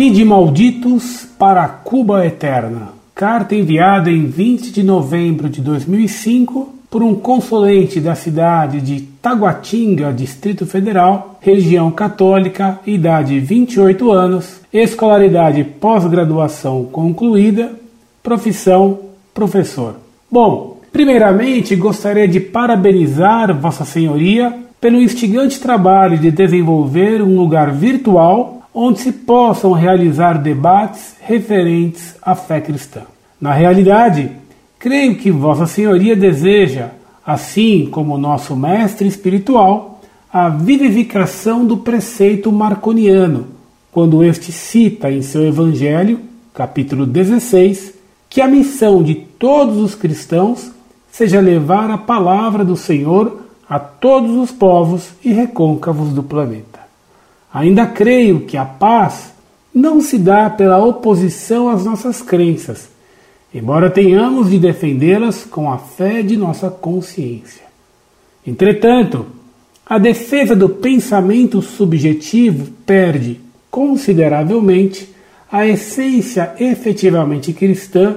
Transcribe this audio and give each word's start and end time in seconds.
E 0.00 0.08
de 0.08 0.24
malditos 0.24 1.28
para 1.38 1.68
Cuba 1.68 2.24
Eterna. 2.24 2.88
Carta 3.14 3.54
enviada 3.54 4.10
em 4.10 4.24
20 4.24 4.72
de 4.72 4.82
novembro 4.82 5.46
de 5.46 5.60
2005 5.60 6.74
por 6.90 7.02
um 7.02 7.14
consulente 7.14 8.00
da 8.00 8.14
cidade 8.14 8.80
de 8.80 9.02
Taguatinga, 9.20 10.10
Distrito 10.10 10.64
Federal, 10.64 11.38
região 11.42 11.90
católica, 11.90 12.80
idade 12.86 13.38
28 13.40 14.10
anos, 14.10 14.62
escolaridade 14.72 15.62
pós-graduação 15.64 16.84
concluída, 16.84 17.70
profissão 18.22 19.00
professor. 19.34 19.96
Bom, 20.32 20.80
primeiramente 20.90 21.76
gostaria 21.76 22.26
de 22.26 22.40
parabenizar 22.40 23.54
Vossa 23.54 23.84
Senhoria 23.84 24.60
pelo 24.80 24.96
instigante 24.96 25.60
trabalho 25.60 26.16
de 26.16 26.30
desenvolver 26.30 27.20
um 27.20 27.36
lugar 27.36 27.70
virtual 27.70 28.59
onde 28.74 29.00
se 29.00 29.12
possam 29.12 29.72
realizar 29.72 30.34
debates 30.34 31.16
referentes 31.20 32.14
à 32.22 32.34
fé 32.34 32.60
cristã. 32.60 33.02
Na 33.40 33.52
realidade, 33.52 34.30
creio 34.78 35.16
que 35.16 35.30
Vossa 35.30 35.66
Senhoria 35.66 36.14
deseja, 36.14 36.90
assim 37.26 37.88
como 37.90 38.18
nosso 38.18 38.54
mestre 38.54 39.08
espiritual, 39.08 40.00
a 40.32 40.48
vivificação 40.48 41.64
do 41.64 41.78
preceito 41.78 42.52
marconiano, 42.52 43.48
quando 43.90 44.22
este 44.22 44.52
cita 44.52 45.10
em 45.10 45.22
seu 45.22 45.44
Evangelho, 45.44 46.20
capítulo 46.54 47.04
16, 47.04 47.94
que 48.28 48.40
a 48.40 48.46
missão 48.46 49.02
de 49.02 49.14
todos 49.14 49.78
os 49.78 49.96
cristãos 49.96 50.70
seja 51.10 51.40
levar 51.40 51.90
a 51.90 51.98
palavra 51.98 52.64
do 52.64 52.76
Senhor 52.76 53.40
a 53.68 53.78
todos 53.78 54.36
os 54.36 54.52
povos 54.52 55.10
e 55.24 55.32
recôncavos 55.32 56.10
do 56.10 56.22
planeta. 56.22 56.69
Ainda 57.52 57.86
creio 57.86 58.40
que 58.40 58.56
a 58.56 58.64
paz 58.64 59.32
não 59.74 60.00
se 60.00 60.18
dá 60.18 60.48
pela 60.50 60.84
oposição 60.84 61.68
às 61.68 61.84
nossas 61.84 62.22
crenças, 62.22 62.88
embora 63.54 63.90
tenhamos 63.90 64.50
de 64.50 64.58
defendê-las 64.58 65.44
com 65.44 65.70
a 65.70 65.78
fé 65.78 66.22
de 66.22 66.36
nossa 66.36 66.70
consciência. 66.70 67.62
Entretanto, 68.46 69.26
a 69.84 69.98
defesa 69.98 70.54
do 70.54 70.68
pensamento 70.68 71.60
subjetivo 71.60 72.72
perde 72.86 73.40
consideravelmente 73.70 75.08
a 75.50 75.66
essência 75.66 76.54
efetivamente 76.58 77.52
cristã 77.52 78.16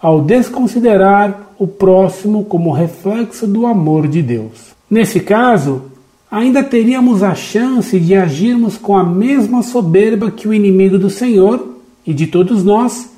ao 0.00 0.20
desconsiderar 0.20 1.52
o 1.58 1.66
próximo 1.66 2.44
como 2.44 2.72
reflexo 2.72 3.46
do 3.46 3.66
amor 3.66 4.06
de 4.06 4.22
Deus. 4.22 4.76
Nesse 4.88 5.18
caso, 5.20 5.90
ainda 6.30 6.62
teríamos 6.62 7.22
a 7.22 7.34
chance 7.34 7.98
de 7.98 8.14
agirmos 8.14 8.76
com 8.76 8.96
a 8.96 9.04
mesma 9.04 9.62
soberba 9.62 10.30
que 10.30 10.46
o 10.46 10.54
inimigo 10.54 10.98
do 10.98 11.08
Senhor 11.08 11.76
e 12.06 12.12
de 12.12 12.26
todos 12.26 12.62
nós 12.62 13.10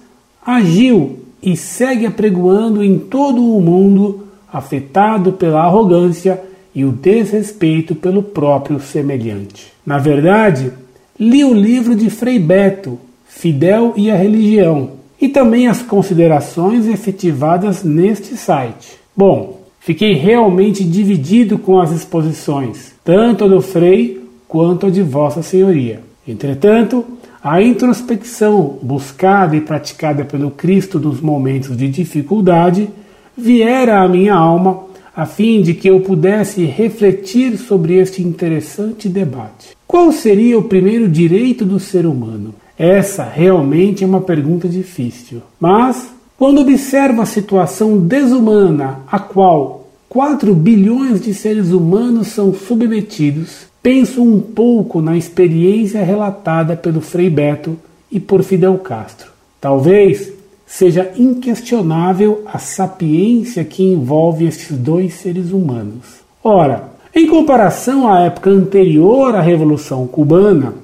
agiu 0.44 1.18
e 1.42 1.56
segue 1.56 2.06
apregoando 2.06 2.84
em 2.84 2.98
todo 2.98 3.42
o 3.42 3.60
mundo, 3.60 4.26
afetado 4.52 5.32
pela 5.32 5.62
arrogância 5.62 6.40
e 6.74 6.84
o 6.84 6.92
desrespeito 6.92 7.94
pelo 7.94 8.22
próprio 8.22 8.78
semelhante. 8.78 9.72
Na 9.84 9.98
verdade, 9.98 10.72
li 11.18 11.44
o 11.44 11.54
livro 11.54 11.96
de 11.96 12.10
Frei 12.10 12.38
Beto, 12.38 12.98
Fidel 13.26 13.94
e 13.96 14.10
a 14.10 14.16
Religião, 14.16 14.92
e 15.20 15.28
também 15.28 15.66
as 15.66 15.82
considerações 15.82 16.86
efetivadas 16.86 17.82
neste 17.82 18.36
site. 18.36 18.98
Bom, 19.16 19.60
Fiquei 19.80 20.12
realmente 20.12 20.84
dividido 20.84 21.58
com 21.58 21.80
as 21.80 21.90
exposições, 21.90 22.92
tanto 23.10 23.48
do 23.48 23.60
Frei 23.60 24.22
quanto 24.46 24.88
de 24.88 25.02
Vossa 25.02 25.42
Senhoria. 25.42 25.98
Entretanto, 26.28 27.04
a 27.42 27.60
introspecção 27.60 28.78
buscada 28.80 29.56
e 29.56 29.60
praticada 29.60 30.24
pelo 30.24 30.52
Cristo 30.52 30.96
dos 30.96 31.20
momentos 31.20 31.76
de 31.76 31.88
dificuldade 31.88 32.88
viera 33.36 34.00
à 34.00 34.06
minha 34.06 34.36
alma 34.36 34.84
a 35.12 35.26
fim 35.26 35.60
de 35.60 35.74
que 35.74 35.90
eu 35.90 35.98
pudesse 36.02 36.64
refletir 36.64 37.58
sobre 37.58 37.94
este 37.94 38.22
interessante 38.22 39.08
debate. 39.08 39.76
Qual 39.88 40.12
seria 40.12 40.56
o 40.56 40.62
primeiro 40.62 41.08
direito 41.08 41.64
do 41.64 41.80
ser 41.80 42.06
humano? 42.06 42.54
Essa 42.78 43.24
realmente 43.24 44.04
é 44.04 44.06
uma 44.06 44.20
pergunta 44.20 44.68
difícil, 44.68 45.42
mas 45.58 46.14
quando 46.38 46.60
observo 46.60 47.22
a 47.22 47.26
situação 47.26 47.98
desumana 47.98 49.00
a 49.10 49.18
qual 49.18 49.79
4 50.10 50.52
bilhões 50.56 51.20
de 51.20 51.32
seres 51.32 51.70
humanos 51.70 52.26
são 52.26 52.52
submetidos, 52.52 53.66
penso 53.80 54.20
um 54.20 54.40
pouco 54.40 55.00
na 55.00 55.16
experiência 55.16 56.02
relatada 56.02 56.74
pelo 56.74 57.00
Frei 57.00 57.30
Beto 57.30 57.78
e 58.10 58.18
por 58.18 58.42
Fidel 58.42 58.76
Castro. 58.78 59.30
Talvez 59.60 60.32
seja 60.66 61.12
inquestionável 61.16 62.42
a 62.44 62.58
sapiência 62.58 63.64
que 63.64 63.84
envolve 63.84 64.46
esses 64.46 64.76
dois 64.76 65.14
seres 65.14 65.52
humanos. 65.52 66.24
Ora, 66.42 66.90
em 67.14 67.28
comparação 67.28 68.12
à 68.12 68.22
época 68.22 68.50
anterior 68.50 69.36
à 69.36 69.40
Revolução 69.40 70.08
Cubana 70.08 70.74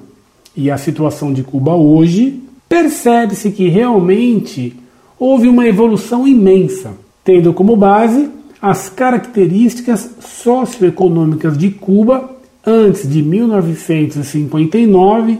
e 0.55 0.71
à 0.71 0.77
situação 0.77 1.33
de 1.33 1.43
Cuba 1.43 1.75
hoje, 1.75 2.41
percebe-se 2.69 3.51
que 3.51 3.67
realmente 3.67 4.73
houve 5.19 5.49
uma 5.49 5.67
evolução 5.67 6.25
imensa, 6.25 6.93
tendo 7.25 7.53
como 7.53 7.75
base 7.75 8.36
as 8.61 8.89
características 8.89 10.09
socioeconômicas 10.19 11.57
de 11.57 11.71
Cuba 11.71 12.29
antes 12.65 13.09
de 13.09 13.21
1959 13.21 15.39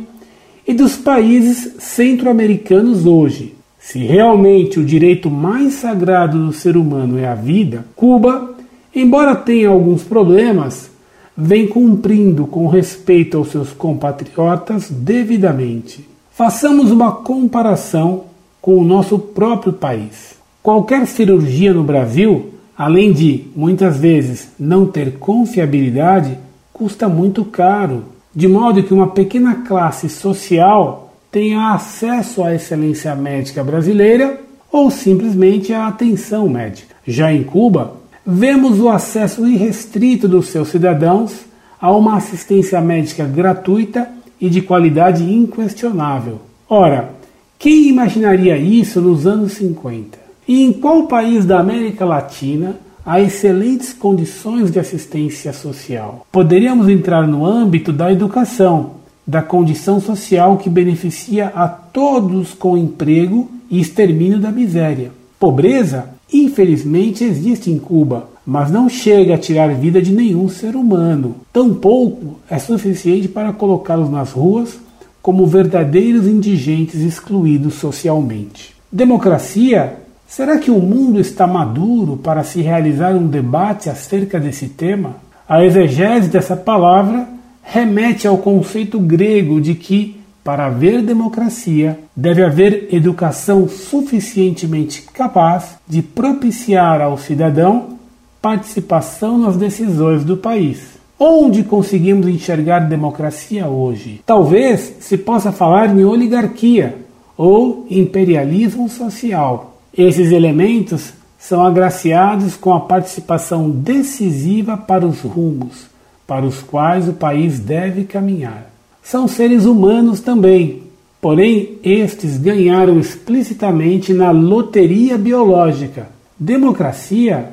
e 0.67 0.73
dos 0.73 0.95
países 0.95 1.75
centro-americanos 1.79 3.05
hoje. 3.05 3.55
Se 3.79 3.99
realmente 3.99 4.79
o 4.79 4.85
direito 4.85 5.29
mais 5.29 5.75
sagrado 5.75 6.45
do 6.45 6.53
ser 6.53 6.75
humano 6.75 7.17
é 7.17 7.27
a 7.27 7.35
vida, 7.35 7.85
Cuba, 7.95 8.55
embora 8.93 9.35
tenha 9.35 9.69
alguns 9.69 10.03
problemas, 10.03 10.91
vem 11.35 11.67
cumprindo 11.67 12.45
com 12.47 12.67
respeito 12.67 13.37
aos 13.37 13.49
seus 13.49 13.71
compatriotas 13.71 14.89
devidamente. 14.89 16.07
Façamos 16.31 16.91
uma 16.91 17.11
comparação 17.11 18.25
com 18.61 18.77
o 18.77 18.83
nosso 18.83 19.17
próprio 19.17 19.71
país. 19.71 20.35
Qualquer 20.61 21.07
cirurgia 21.07 21.73
no 21.73 21.83
Brasil, 21.83 22.56
além 22.77 23.11
de 23.11 23.45
muitas 23.55 23.97
vezes 23.97 24.49
não 24.59 24.85
ter 24.85 25.13
confiabilidade, 25.13 26.37
custa 26.71 27.09
muito 27.09 27.43
caro, 27.43 28.03
de 28.35 28.47
modo 28.47 28.83
que 28.83 28.93
uma 28.93 29.07
pequena 29.07 29.63
classe 29.67 30.07
social 30.07 31.13
tenha 31.31 31.73
acesso 31.73 32.43
à 32.43 32.53
excelência 32.53 33.15
médica 33.15 33.63
brasileira 33.63 34.39
ou 34.71 34.91
simplesmente 34.91 35.73
à 35.73 35.87
atenção 35.87 36.47
médica. 36.47 36.95
Já 37.05 37.33
em 37.33 37.43
Cuba, 37.43 37.95
vemos 38.25 38.79
o 38.79 38.89
acesso 38.89 39.47
irrestrito 39.47 40.27
dos 40.27 40.49
seus 40.49 40.67
cidadãos 40.67 41.33
a 41.81 41.91
uma 41.91 42.17
assistência 42.17 42.79
médica 42.81 43.25
gratuita 43.25 44.07
e 44.39 44.49
de 44.49 44.61
qualidade 44.61 45.23
inquestionável. 45.23 46.41
Ora, 46.69 47.13
quem 47.57 47.87
imaginaria 47.87 48.57
isso 48.57 49.01
nos 49.01 49.25
anos 49.25 49.53
50? 49.53 50.26
E 50.47 50.63
em 50.63 50.71
qual 50.71 51.07
país 51.07 51.43
da 51.43 51.59
América 51.59 52.05
Latina 52.05 52.77
há 53.05 53.19
excelentes 53.19 53.91
condições 53.91 54.71
de 54.71 54.79
assistência 54.79 55.51
social? 55.51 56.25
Poderíamos 56.31 56.87
entrar 56.87 57.27
no 57.27 57.45
âmbito 57.45 57.91
da 57.91 58.11
educação, 58.11 58.91
da 59.25 59.41
condição 59.41 59.99
social 59.99 60.57
que 60.57 60.69
beneficia 60.69 61.47
a 61.47 61.67
todos 61.67 62.53
com 62.53 62.77
emprego 62.77 63.51
e 63.69 63.81
extermínio 63.81 64.39
da 64.39 64.49
miséria. 64.49 65.11
Pobreza, 65.37 66.05
infelizmente, 66.31 67.25
existe 67.25 67.69
em 67.69 67.77
Cuba, 67.77 68.29
mas 68.45 68.71
não 68.71 68.87
chega 68.87 69.35
a 69.35 69.37
tirar 69.37 69.75
vida 69.75 70.01
de 70.01 70.13
nenhum 70.13 70.47
ser 70.47 70.77
humano. 70.77 71.35
Tampouco 71.51 72.39
é 72.49 72.57
suficiente 72.57 73.27
para 73.27 73.51
colocá-los 73.51 74.09
nas 74.09 74.31
ruas 74.31 74.79
como 75.21 75.45
verdadeiros 75.45 76.25
indigentes 76.25 77.01
excluídos 77.01 77.73
socialmente. 77.73 78.73
Democracia? 78.89 80.06
Será 80.27 80.57
que 80.57 80.69
o 80.69 80.79
mundo 80.79 81.21
está 81.21 81.47
maduro 81.47 82.17
para 82.17 82.43
se 82.43 82.61
realizar 82.61 83.15
um 83.15 83.27
debate 83.27 83.89
acerca 83.89 84.37
desse 84.37 84.67
tema? 84.67 85.15
A 85.47 85.63
exegese 85.63 86.27
dessa 86.27 86.55
palavra 86.55 87.27
remete 87.63 88.27
ao 88.27 88.37
conceito 88.37 88.99
grego 88.99 89.61
de 89.61 89.73
que, 89.73 90.19
para 90.43 90.65
haver 90.65 91.01
democracia, 91.01 91.97
deve 92.13 92.43
haver 92.43 92.89
educação 92.93 93.69
suficientemente 93.69 95.03
capaz 95.13 95.77
de 95.87 96.01
propiciar 96.01 97.01
ao 97.01 97.17
cidadão 97.17 97.97
participação 98.41 99.37
nas 99.37 99.55
decisões 99.55 100.25
do 100.25 100.35
país. 100.35 100.97
Onde 101.17 101.63
conseguimos 101.63 102.27
enxergar 102.27 102.79
democracia 102.79 103.67
hoje? 103.67 104.21
Talvez 104.25 104.97
se 104.99 105.17
possa 105.17 105.53
falar 105.53 105.89
em 105.89 106.03
oligarquia 106.03 106.97
ou 107.37 107.87
imperialismo 107.89 108.89
social. 108.89 109.76
Esses 109.97 110.31
elementos 110.31 111.13
são 111.39 111.65
agraciados 111.65 112.55
com 112.55 112.73
a 112.73 112.81
participação 112.81 113.69
decisiva 113.69 114.77
para 114.77 115.05
os 115.05 115.21
rumos 115.21 115.87
para 116.25 116.45
os 116.45 116.61
quais 116.61 117.07
o 117.07 117.13
país 117.13 117.57
deve 117.57 118.03
caminhar. 118.03 118.69
São 119.01 119.29
seres 119.29 119.63
humanos 119.63 120.19
também, 120.19 120.87
Porém, 121.19 121.79
estes 121.83 122.37
ganharam 122.37 122.99
explicitamente 122.99 124.13
na 124.13 124.31
loteria 124.31 125.17
biológica. 125.17 126.07
Democracia? 126.39 127.49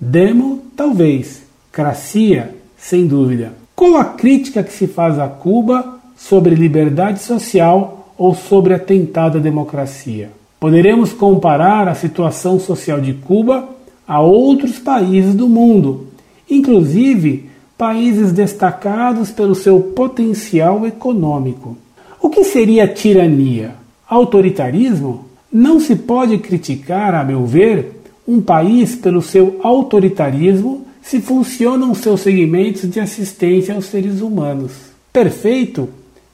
Demo, 0.00 0.62
talvez. 0.76 1.42
Cracia, 1.72 2.54
sem 2.76 3.06
dúvida. 3.06 3.52
Qual 3.74 3.96
a 3.96 4.04
crítica 4.04 4.62
que 4.62 4.72
se 4.72 4.86
faz 4.86 5.18
a 5.18 5.26
Cuba 5.26 5.98
sobre 6.16 6.54
liberdade 6.54 7.20
social 7.20 8.14
ou 8.16 8.34
sobre 8.34 8.72
a 8.72 8.78
tentada 8.78 9.40
democracia? 9.40 10.30
Poderemos 10.60 11.12
comparar 11.12 11.86
a 11.88 11.94
situação 11.94 12.58
social 12.58 13.00
de 13.00 13.12
Cuba 13.14 13.68
a 14.06 14.20
outros 14.20 14.78
países 14.78 15.34
do 15.34 15.48
mundo, 15.48 16.08
inclusive 16.50 17.48
países 17.76 18.32
destacados 18.32 19.30
pelo 19.30 19.54
seu 19.54 19.80
potencial 19.80 20.84
econômico. 20.86 21.76
O 22.20 22.28
que 22.28 22.42
seria 22.42 22.88
tirania? 22.88 23.74
Autoritarismo? 24.08 25.26
Não 25.52 25.78
se 25.78 25.94
pode 25.94 26.38
criticar, 26.38 27.14
a 27.14 27.22
meu 27.22 27.46
ver, 27.46 28.02
um 28.26 28.40
país 28.40 28.96
pelo 28.96 29.22
seu 29.22 29.60
autoritarismo 29.62 30.86
se 31.00 31.20
funcionam 31.20 31.94
seus 31.94 32.20
segmentos 32.20 32.90
de 32.90 32.98
assistência 32.98 33.74
aos 33.74 33.86
seres 33.86 34.20
humanos. 34.20 34.72
Perfeito? 35.12 35.88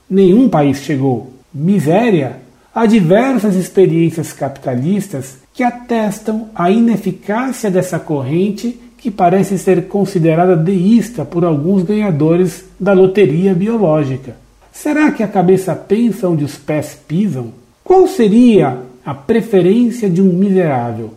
Nenhum 0.08 0.48
país 0.48 0.78
chegou. 0.78 1.30
Miséria? 1.52 2.43
Há 2.74 2.86
diversas 2.86 3.54
experiências 3.54 4.32
capitalistas 4.32 5.36
que 5.52 5.62
atestam 5.62 6.48
a 6.52 6.72
ineficácia 6.72 7.70
dessa 7.70 8.00
corrente 8.00 8.76
que 8.98 9.12
parece 9.12 9.56
ser 9.58 9.86
considerada 9.86 10.56
deísta 10.56 11.24
por 11.24 11.44
alguns 11.44 11.84
ganhadores 11.84 12.64
da 12.80 12.92
loteria 12.92 13.54
biológica. 13.54 14.34
Será 14.72 15.12
que 15.12 15.22
a 15.22 15.28
cabeça 15.28 15.72
pensa 15.76 16.28
onde 16.28 16.42
os 16.42 16.56
pés 16.56 16.98
pisam? 17.06 17.52
Qual 17.84 18.08
seria 18.08 18.78
a 19.06 19.14
preferência 19.14 20.10
de 20.10 20.20
um 20.20 20.32
miserável 20.32 21.14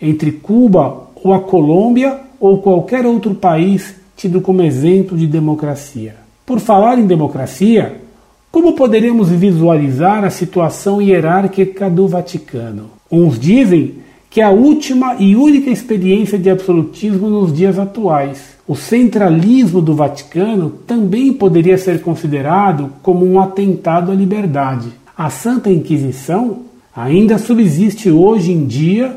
entre 0.00 0.30
Cuba 0.30 1.08
ou 1.16 1.34
a 1.34 1.40
Colômbia 1.40 2.20
ou 2.38 2.62
qualquer 2.62 3.04
outro 3.04 3.34
país 3.34 3.96
tido 4.16 4.40
como 4.40 4.62
exemplo 4.62 5.18
de 5.18 5.26
democracia? 5.26 6.14
Por 6.46 6.60
falar 6.60 7.00
em 7.00 7.06
democracia, 7.06 8.00
como 8.50 8.72
poderemos 8.72 9.28
visualizar 9.28 10.24
a 10.24 10.30
situação 10.30 11.00
hierárquica 11.00 11.88
do 11.88 12.08
Vaticano? 12.08 12.90
Uns 13.10 13.38
dizem 13.38 13.94
que 14.28 14.40
é 14.40 14.44
a 14.44 14.50
última 14.50 15.16
e 15.20 15.36
única 15.36 15.70
experiência 15.70 16.38
de 16.38 16.50
absolutismo 16.50 17.30
nos 17.30 17.52
dias 17.52 17.78
atuais. 17.78 18.56
O 18.66 18.74
centralismo 18.74 19.80
do 19.80 19.94
Vaticano 19.94 20.70
também 20.86 21.32
poderia 21.32 21.78
ser 21.78 22.00
considerado 22.00 22.90
como 23.02 23.24
um 23.24 23.40
atentado 23.40 24.10
à 24.10 24.14
liberdade. 24.14 24.88
A 25.16 25.30
Santa 25.30 25.70
Inquisição 25.70 26.62
ainda 26.94 27.38
subsiste 27.38 28.10
hoje 28.10 28.52
em 28.52 28.64
dia, 28.66 29.14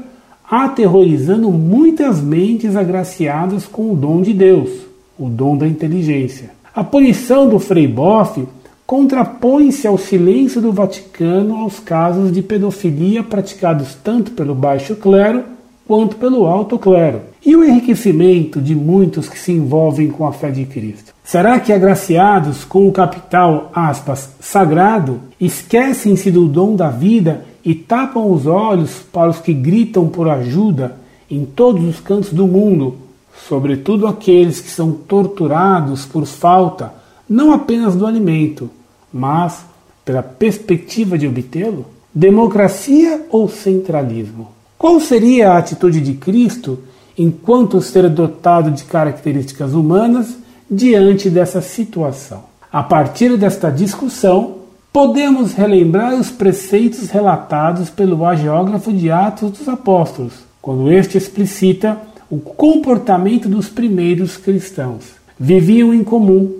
aterrorizando 0.49 1.51
muitas 1.51 2.21
mentes 2.21 2.75
agraciadas 2.75 3.65
com 3.65 3.91
o 3.91 3.95
dom 3.95 4.21
de 4.21 4.33
Deus, 4.33 4.69
o 5.17 5.27
dom 5.27 5.57
da 5.57 5.67
inteligência. 5.67 6.51
A 6.73 6.83
punição 6.83 7.49
do 7.49 7.59
Frei 7.59 7.87
Boff 7.87 8.43
contrapõe-se 8.93 9.87
ao 9.87 9.97
silêncio 9.97 10.61
do 10.61 10.71
Vaticano 10.71 11.55
aos 11.55 11.79
casos 11.79 12.31
de 12.31 12.43
pedofilia 12.43 13.23
praticados 13.23 13.95
tanto 13.95 14.29
pelo 14.33 14.53
baixo 14.53 14.95
clero 14.95 15.45
quanto 15.87 16.15
pelo 16.17 16.45
alto 16.45 16.77
clero, 16.77 17.21
e 17.43 17.55
o 17.55 17.63
enriquecimento 17.63 18.61
de 18.61 18.75
muitos 18.75 19.27
que 19.27 19.39
se 19.39 19.51
envolvem 19.51 20.11
com 20.11 20.27
a 20.27 20.31
fé 20.31 20.51
de 20.51 20.63
Cristo. 20.65 21.11
Será 21.23 21.59
que 21.59 21.73
agraciados 21.73 22.63
com 22.63 22.87
o 22.87 22.91
capital, 22.91 23.71
aspas, 23.73 24.29
sagrado, 24.39 25.21
esquecem-se 25.41 26.29
do 26.29 26.47
dom 26.47 26.75
da 26.75 26.91
vida 26.91 27.45
e 27.65 27.73
tapam 27.73 28.31
os 28.31 28.45
olhos 28.45 28.99
para 29.11 29.31
os 29.31 29.39
que 29.39 29.55
gritam 29.55 30.07
por 30.07 30.29
ajuda 30.29 30.97
em 31.31 31.45
todos 31.45 31.83
os 31.83 31.99
cantos 31.99 32.31
do 32.31 32.45
mundo, 32.45 32.97
sobretudo 33.49 34.05
aqueles 34.05 34.61
que 34.61 34.69
são 34.69 34.91
torturados 34.91 36.05
por 36.05 36.27
falta 36.27 36.93
não 37.27 37.51
apenas 37.51 37.95
do 37.95 38.05
alimento, 38.05 38.69
mas 39.13 39.65
pela 40.03 40.23
perspectiva 40.23 41.17
de 41.17 41.27
obtê-lo? 41.27 41.85
Democracia 42.13 43.25
ou 43.29 43.47
centralismo? 43.47 44.49
Qual 44.77 44.99
seria 44.99 45.51
a 45.51 45.57
atitude 45.57 46.01
de 46.01 46.13
Cristo 46.13 46.79
enquanto 47.17 47.81
ser 47.81 48.09
dotado 48.09 48.71
de 48.71 48.83
características 48.83 49.73
humanas 49.73 50.35
diante 50.69 51.29
dessa 51.29 51.61
situação? 51.61 52.43
A 52.71 52.81
partir 52.81 53.37
desta 53.37 53.69
discussão, 53.69 54.55
podemos 54.91 55.53
relembrar 55.53 56.15
os 56.15 56.29
preceitos 56.29 57.09
relatados 57.09 57.89
pelo 57.89 58.25
agiógrafo 58.25 58.91
de 58.91 59.09
Atos 59.09 59.51
dos 59.51 59.67
Apóstolos, 59.67 60.33
quando 60.61 60.91
este 60.91 61.17
explicita 61.17 61.97
o 62.29 62.39
comportamento 62.39 63.47
dos 63.47 63.69
primeiros 63.69 64.37
cristãos. 64.37 65.03
Viviam 65.39 65.93
em 65.93 66.03
comum, 66.03 66.51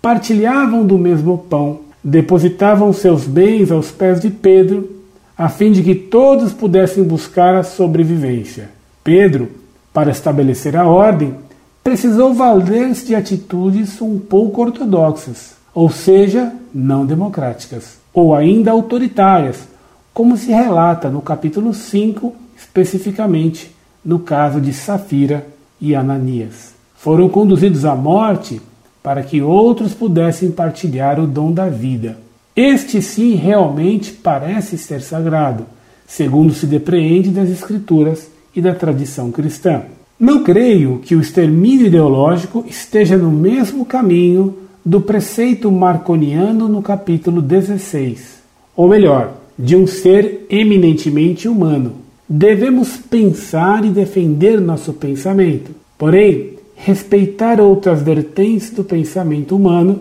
partilhavam 0.00 0.86
do 0.86 0.98
mesmo 0.98 1.38
pão, 1.38 1.80
depositavam 2.08 2.92
seus 2.92 3.24
bens 3.24 3.72
aos 3.72 3.90
pés 3.90 4.20
de 4.20 4.30
Pedro, 4.30 4.88
a 5.36 5.48
fim 5.48 5.72
de 5.72 5.82
que 5.82 5.92
todos 5.92 6.52
pudessem 6.52 7.02
buscar 7.02 7.56
a 7.56 7.64
sobrevivência. 7.64 8.70
Pedro, 9.02 9.50
para 9.92 10.12
estabelecer 10.12 10.76
a 10.76 10.86
ordem, 10.86 11.34
precisou 11.82 12.32
valer-se 12.32 13.06
de 13.06 13.14
atitudes 13.16 14.00
um 14.00 14.20
pouco 14.20 14.62
ortodoxas, 14.62 15.56
ou 15.74 15.90
seja, 15.90 16.52
não 16.72 17.04
democráticas, 17.04 17.98
ou 18.14 18.36
ainda 18.36 18.70
autoritárias, 18.70 19.66
como 20.14 20.36
se 20.36 20.52
relata 20.52 21.10
no 21.10 21.20
capítulo 21.20 21.74
5, 21.74 22.32
especificamente 22.56 23.74
no 24.04 24.20
caso 24.20 24.60
de 24.60 24.72
Safira 24.72 25.44
e 25.80 25.92
Ananias. 25.92 26.72
Foram 26.94 27.28
conduzidos 27.28 27.84
à 27.84 27.96
morte 27.96 28.62
para 29.06 29.22
que 29.22 29.40
outros 29.40 29.94
pudessem 29.94 30.50
partilhar 30.50 31.20
o 31.20 31.28
dom 31.28 31.52
da 31.52 31.68
vida. 31.68 32.18
Este 32.56 33.00
sim 33.00 33.36
realmente 33.36 34.10
parece 34.10 34.76
ser 34.76 35.00
sagrado, 35.00 35.64
segundo 36.08 36.52
se 36.52 36.66
depreende 36.66 37.30
das 37.30 37.48
Escrituras 37.48 38.28
e 38.52 38.60
da 38.60 38.74
tradição 38.74 39.30
cristã. 39.30 39.82
Não 40.18 40.42
creio 40.42 40.98
que 41.04 41.14
o 41.14 41.20
extermínio 41.20 41.86
ideológico 41.86 42.64
esteja 42.68 43.16
no 43.16 43.30
mesmo 43.30 43.84
caminho 43.84 44.56
do 44.84 45.00
preceito 45.00 45.70
marconiano 45.70 46.66
no 46.66 46.82
capítulo 46.82 47.40
16, 47.40 48.40
ou 48.74 48.88
melhor, 48.88 49.34
de 49.56 49.76
um 49.76 49.86
ser 49.86 50.46
eminentemente 50.50 51.46
humano. 51.46 51.92
Devemos 52.28 52.96
pensar 52.96 53.84
e 53.84 53.90
defender 53.90 54.60
nosso 54.60 54.92
pensamento. 54.94 55.70
Porém, 55.96 56.55
respeitar 56.76 57.60
outras 57.60 58.02
vertentes 58.02 58.70
do 58.70 58.84
pensamento 58.84 59.56
humano, 59.56 60.00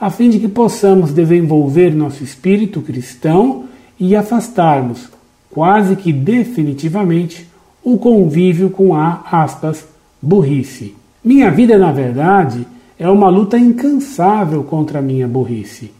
a 0.00 0.10
fim 0.10 0.28
de 0.28 0.38
que 0.38 0.48
possamos 0.48 1.12
desenvolver 1.12 1.94
nosso 1.94 2.22
espírito 2.22 2.82
cristão 2.82 3.64
e 3.98 4.14
afastarmos, 4.14 5.08
quase 5.50 5.96
que 5.96 6.12
definitivamente, 6.12 7.48
o 7.82 7.96
convívio 7.96 8.68
com 8.68 8.94
a 8.94 9.24
aspas, 9.30 9.86
burrice. 10.20 10.94
Minha 11.24 11.50
vida, 11.50 11.78
na 11.78 11.92
verdade, 11.92 12.66
é 12.98 13.08
uma 13.08 13.28
luta 13.28 13.56
incansável 13.56 14.62
contra 14.64 14.98
a 14.98 15.02
minha 15.02 15.26
burrice. 15.26 15.92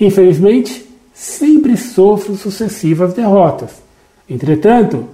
Infelizmente, 0.00 0.84
sempre 1.14 1.76
sofro 1.76 2.34
sucessivas 2.34 3.14
derrotas. 3.14 3.82
Entretanto, 4.28 5.06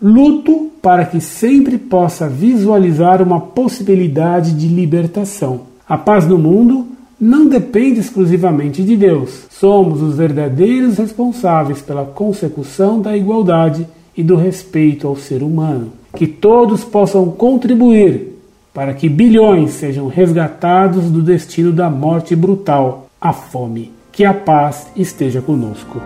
Luto 0.00 0.70
para 0.82 1.06
que 1.06 1.20
sempre 1.20 1.78
possa 1.78 2.28
visualizar 2.28 3.22
uma 3.22 3.40
possibilidade 3.40 4.52
de 4.52 4.68
libertação. 4.68 5.62
A 5.88 5.96
paz 5.96 6.26
no 6.26 6.38
mundo 6.38 6.86
não 7.18 7.48
depende 7.48 8.00
exclusivamente 8.00 8.82
de 8.82 8.96
Deus. 8.96 9.46
Somos 9.50 10.02
os 10.02 10.16
verdadeiros 10.16 10.98
responsáveis 10.98 11.80
pela 11.80 12.04
consecução 12.04 13.00
da 13.00 13.16
igualdade 13.16 13.86
e 14.16 14.22
do 14.22 14.36
respeito 14.36 15.08
ao 15.08 15.16
ser 15.16 15.42
humano. 15.42 15.92
Que 16.14 16.26
todos 16.26 16.84
possam 16.84 17.30
contribuir 17.30 18.34
para 18.74 18.92
que 18.92 19.08
bilhões 19.08 19.70
sejam 19.70 20.06
resgatados 20.06 21.10
do 21.10 21.22
destino 21.22 21.72
da 21.72 21.88
morte 21.88 22.36
brutal, 22.36 23.06
a 23.18 23.32
fome. 23.32 23.90
Que 24.12 24.24
a 24.24 24.34
paz 24.34 24.88
esteja 24.94 25.40
conosco. 25.40 25.98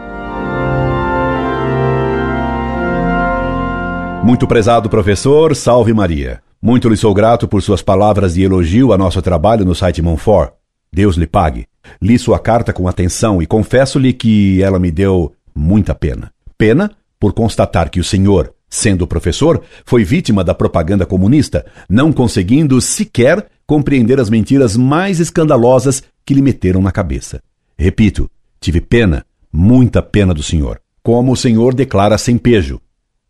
Muito 4.31 4.47
prezado 4.47 4.89
professor, 4.89 5.57
salve 5.57 5.93
Maria. 5.93 6.41
Muito 6.63 6.89
lhe 6.89 6.97
sou 6.97 7.13
grato 7.13 7.49
por 7.49 7.61
suas 7.63 7.83
palavras 7.83 8.35
de 8.35 8.45
elogio 8.45 8.93
a 8.93 8.97
nosso 8.97 9.21
trabalho 9.21 9.65
no 9.65 9.75
site 9.75 10.01
Monfort. 10.01 10.53
Deus 10.93 11.17
lhe 11.17 11.27
pague. 11.27 11.67
Li 12.01 12.17
sua 12.17 12.39
carta 12.39 12.73
com 12.73 12.87
atenção 12.87 13.43
e 13.43 13.47
confesso-lhe 13.47 14.13
que 14.13 14.63
ela 14.63 14.79
me 14.79 14.93
deu 14.93 15.33
muita 15.53 15.97
pena. 15.97 16.31
Pena 16.57 16.93
por 17.19 17.33
constatar 17.33 17.91
que 17.91 17.99
o 17.99 18.05
senhor, 18.05 18.55
sendo 18.69 19.05
professor, 19.05 19.65
foi 19.85 20.05
vítima 20.05 20.45
da 20.45 20.55
propaganda 20.55 21.05
comunista, 21.05 21.67
não 21.89 22.13
conseguindo 22.13 22.81
sequer 22.81 23.49
compreender 23.67 24.21
as 24.21 24.31
mentiras 24.31 24.77
mais 24.77 25.19
escandalosas 25.19 26.05
que 26.25 26.35
lhe 26.35 26.41
meteram 26.41 26.81
na 26.81 26.93
cabeça. 26.93 27.43
Repito, 27.77 28.31
tive 28.61 28.81
pena 28.81 29.27
muita 29.53 30.01
pena 30.01 30.33
do 30.33 30.41
senhor. 30.41 30.81
Como 31.03 31.33
o 31.33 31.37
senhor 31.37 31.75
declara 31.75 32.17
sem 32.17 32.39
pejo. 32.39 32.81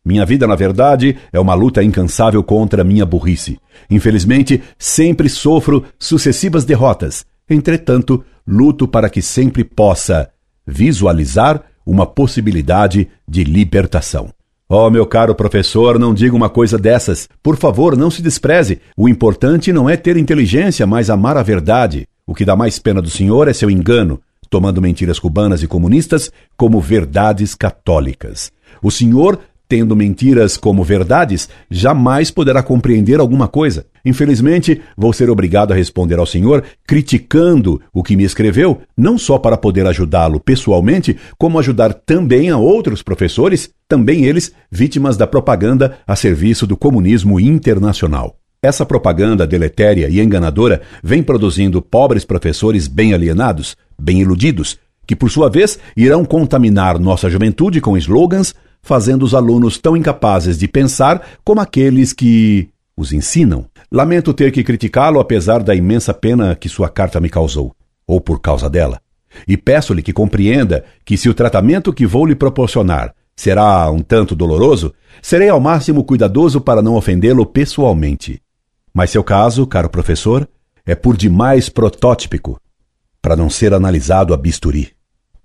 Minha 0.04 0.25
vida, 0.25 0.47
na 0.47 0.54
verdade, 0.54 1.16
é 1.33 1.38
uma 1.38 1.54
luta 1.54 1.83
incansável 1.83 2.42
contra 2.42 2.83
minha 2.83 3.04
burrice. 3.04 3.59
Infelizmente, 3.90 4.62
sempre 4.78 5.28
sofro 5.28 5.85
sucessivas 5.99 6.64
derrotas. 6.64 7.25
Entretanto, 7.49 8.25
luto 8.47 8.88
para 8.88 9.11
que 9.11 9.21
sempre 9.21 9.62
possa 9.62 10.30
visualizar 10.66 11.62
uma 11.85 12.07
possibilidade 12.07 13.09
de 13.28 13.45
libertação. 13.45 14.30
Oh, 14.69 14.88
meu 14.88 15.04
caro 15.04 15.35
professor, 15.35 15.99
não 15.99 16.14
diga 16.14 16.37
uma 16.37 16.49
coisa 16.49 16.78
dessas. 16.78 17.28
Por 17.42 17.57
favor, 17.57 17.97
não 17.97 18.09
se 18.09 18.23
despreze. 18.23 18.80
O 18.97 19.09
importante 19.09 19.73
não 19.73 19.90
é 19.90 19.97
ter 19.97 20.16
inteligência, 20.16 20.87
mas 20.87 21.11
amar 21.11 21.37
a 21.37 21.42
verdade. 21.42 22.07
O 22.25 22.35
que 22.35 22.45
dá 22.45 22.54
mais 22.54 22.78
pena 22.78 23.02
do 23.02 23.11
senhor 23.11 23.49
é 23.49 23.52
seu 23.52 23.69
engano, 23.69 24.21
tomando 24.49 24.80
mentiras 24.80 25.19
cubanas 25.19 25.62
e 25.64 25.66
comunistas 25.66 26.30
como 26.57 26.80
verdades 26.80 27.57
católicas. 27.57 28.52
O 28.80 28.92
senhor 28.92 29.40
tendo 29.70 29.94
mentiras 29.94 30.56
como 30.56 30.82
verdades, 30.82 31.48
jamais 31.70 32.28
poderá 32.28 32.60
compreender 32.60 33.20
alguma 33.20 33.46
coisa. 33.46 33.86
Infelizmente, 34.04 34.82
vou 34.96 35.12
ser 35.12 35.30
obrigado 35.30 35.72
a 35.72 35.76
responder 35.76 36.18
ao 36.18 36.26
senhor 36.26 36.64
criticando 36.84 37.80
o 37.92 38.02
que 38.02 38.16
me 38.16 38.24
escreveu, 38.24 38.80
não 38.96 39.16
só 39.16 39.38
para 39.38 39.56
poder 39.56 39.86
ajudá-lo 39.86 40.40
pessoalmente, 40.40 41.16
como 41.38 41.56
ajudar 41.56 41.94
também 41.94 42.50
a 42.50 42.58
outros 42.58 43.00
professores, 43.00 43.70
também 43.86 44.24
eles 44.24 44.52
vítimas 44.68 45.16
da 45.16 45.24
propaganda 45.24 45.98
a 46.04 46.16
serviço 46.16 46.66
do 46.66 46.76
comunismo 46.76 47.38
internacional. 47.38 48.36
Essa 48.60 48.84
propaganda 48.84 49.46
deletéria 49.46 50.08
e 50.08 50.20
enganadora 50.20 50.82
vem 51.00 51.22
produzindo 51.22 51.80
pobres 51.80 52.24
professores 52.24 52.88
bem 52.88 53.14
alienados, 53.14 53.76
bem 53.96 54.20
iludidos, 54.20 54.80
que 55.06 55.14
por 55.14 55.30
sua 55.30 55.48
vez 55.48 55.78
irão 55.96 56.24
contaminar 56.24 56.98
nossa 56.98 57.30
juventude 57.30 57.80
com 57.80 57.96
slogans 57.96 58.52
fazendo 58.82 59.22
os 59.25 59.34
alunos 59.34 59.78
tão 59.78 59.96
incapazes 59.96 60.58
de 60.58 60.66
pensar 60.66 61.22
como 61.44 61.60
aqueles 61.60 62.12
que 62.12 62.68
os 62.96 63.12
ensinam. 63.12 63.66
Lamento 63.90 64.32
ter 64.32 64.52
que 64.52 64.62
criticá-lo 64.62 65.20
apesar 65.20 65.62
da 65.62 65.75
imensa 65.75 66.14
pena 66.14 66.54
que 66.54 66.68
sua 66.68 66.88
carta 66.88 67.20
me 67.20 67.28
causou, 67.28 67.75
ou 68.06 68.20
por 68.20 68.40
causa 68.40 68.68
dela. 68.68 69.00
E 69.46 69.56
peço-lhe 69.56 70.02
que 70.02 70.12
compreenda 70.12 70.84
que 71.04 71.16
se 71.16 71.28
o 71.28 71.34
tratamento 71.34 71.92
que 71.92 72.06
vou 72.06 72.26
lhe 72.26 72.34
proporcionar 72.34 73.14
será 73.34 73.90
um 73.90 74.00
tanto 74.00 74.34
doloroso, 74.34 74.92
serei 75.22 75.49
ao 75.49 75.60
máximo 75.60 76.04
cuidadoso 76.04 76.60
para 76.60 76.82
não 76.82 76.94
ofendê-lo 76.94 77.46
pessoalmente. 77.46 78.40
Mas 78.92 79.10
seu 79.10 79.25
caso, 79.25 79.66
caro 79.66 79.88
professor, 79.88 80.49
é 80.84 80.94
por 80.94 81.16
demais 81.16 81.68
protótipico 81.68 82.60
para 83.22 83.37
não 83.37 83.49
ser 83.49 83.72
analisado 83.72 84.34
a 84.34 84.37
bisturi. 84.37 84.92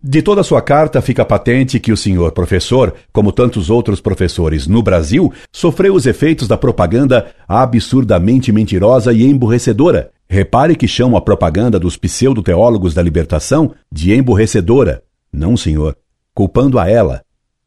De 0.02 0.22
toda 0.22 0.42
a 0.42 0.44
sua 0.44 0.62
carta 0.62 1.02
fica 1.02 1.26
patente 1.26 1.80
que 1.80 1.92
o 1.92 1.98
senhor 1.98 2.32
professor, 2.32 2.94
como 3.12 3.32
tantos 3.32 3.70
outros 3.70 4.00
professores 4.00 4.68
no 4.68 4.84
Brasil, 4.84 5.34
sofreu 5.52 5.96
os 5.96 6.06
efeitos 6.06 6.48
da 6.48 6.58
propaganda 6.58 7.34
absurdamente 7.48 8.52
mentirosa 8.52 9.12
e 9.12 9.24
emburrecedora. 9.24 10.12
Repare 10.30 10.76
que 10.76 10.88
chamam 10.88 11.18
a 11.18 11.22
propaganda 11.22 11.80
dos 11.80 11.98
pseudo-teólogos 11.98 12.94
da 12.94 13.02
libertação 13.02 13.74
de 13.92 14.14
emburrecedora. 14.14 15.04
Não, 15.32 15.58
senhor. 15.58 15.98
Culpando 16.34 16.78
a 16.78 16.90
ela, 16.90 17.22